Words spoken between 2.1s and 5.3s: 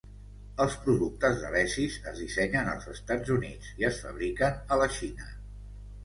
es dissenyen als Estats Units i es fabriquen a la Xina.